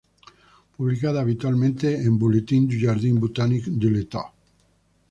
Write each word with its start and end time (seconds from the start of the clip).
Publicaba 0.75 1.21
habitualmente 1.21 1.93
en 1.95 2.17
Bulletin 2.17 2.67
du 2.67 2.79
Jardin 2.81 3.19
Botanique 3.19 3.67
de 3.69 3.87
l'État. 3.87 4.33